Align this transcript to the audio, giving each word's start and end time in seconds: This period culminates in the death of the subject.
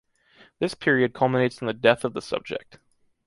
This 0.57 0.73
period 0.73 1.13
culminates 1.13 1.61
in 1.61 1.67
the 1.67 1.75
death 1.75 2.03
of 2.03 2.13
the 2.13 2.23
subject. 2.23 2.79